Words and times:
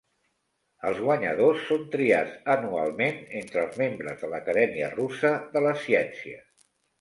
Els 0.91 1.01
guanyadors 1.01 1.67
són 1.71 1.83
triats 1.95 2.33
anualment 2.53 3.19
entre 3.41 3.61
els 3.65 3.77
membres 3.83 4.19
de 4.25 4.31
l'Acadèmia 4.33 4.89
Russa 4.97 5.33
de 5.55 5.63
les 5.69 5.85
Ciències. 5.85 6.51